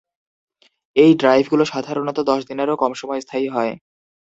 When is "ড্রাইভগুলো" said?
1.15-1.63